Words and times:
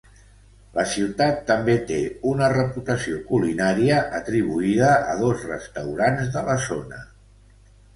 La 0.77 0.85
ciutat 0.93 1.43
també 1.51 1.75
té 1.91 1.99
una 2.31 2.49
reputació 2.55 3.21
culinària 3.29 4.01
atribuïda 4.23 4.93
a 4.97 5.17
dos 5.25 5.49
restaurants 5.55 6.37
de 6.39 6.49
la 6.53 6.63
zona. 6.71 7.09